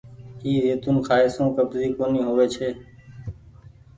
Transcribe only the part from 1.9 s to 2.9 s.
ڪونيٚ هووي ڇي۔